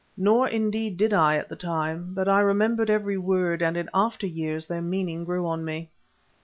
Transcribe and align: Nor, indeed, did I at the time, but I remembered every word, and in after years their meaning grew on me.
Nor, 0.17 0.47
indeed, 0.47 0.97
did 0.97 1.13
I 1.13 1.35
at 1.37 1.47
the 1.47 1.55
time, 1.55 2.15
but 2.15 2.27
I 2.27 2.39
remembered 2.39 2.89
every 2.89 3.19
word, 3.19 3.61
and 3.61 3.77
in 3.77 3.87
after 3.93 4.25
years 4.25 4.65
their 4.65 4.81
meaning 4.81 5.25
grew 5.25 5.45
on 5.45 5.63
me. 5.63 5.91